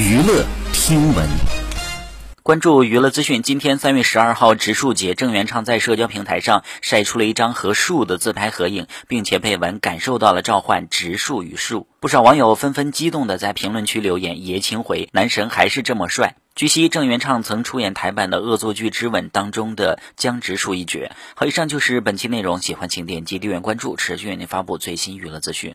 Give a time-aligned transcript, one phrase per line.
[0.00, 1.28] 娱乐听闻。
[2.42, 11.86] 关注娱乐资讯，今天三月十二号植树节，郑元畅在社交平台上晒出了一张和树的自拍合影，并且配文感受到了召唤植树与树。
[12.00, 21.10] 不少网友纷纷激动的在评论区留言：“爷青回，男神还是这么帅。”据悉，郑元畅曾出演台版的恶作剧之吻当中的江直树一角。
[21.34, 25.74] 好，以上就是本期内容，喜欢请点击订阅关注，持续为您发布最新娱乐资讯。